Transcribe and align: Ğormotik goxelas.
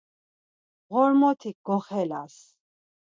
Ğormotik 0.93 1.57
goxelas. 1.65 2.35